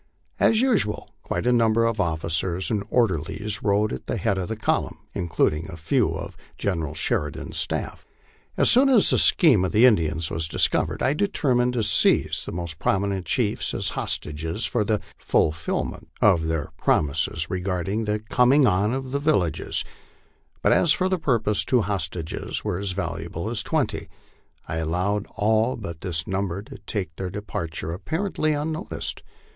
[0.39, 4.55] As usual, quite a number of officers and orderlies rode at the head of the
[4.55, 8.07] column, including a few of Gen eral Sheridan's staff.
[8.57, 12.51] As soon as the scheme of the Indians was discovered, I determined to seize the
[12.51, 18.65] most prominent chiefs as hostages for the fulfilment of their promises re garding the coming
[18.65, 19.83] on of the villages;
[20.63, 24.09] but as for this purpose two hostages were as valuable as twenty,
[24.67, 29.21] I allowed all but this number to take their depart ure apparently unnoticed.